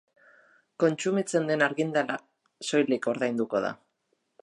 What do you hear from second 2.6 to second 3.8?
soilik ordainduko da.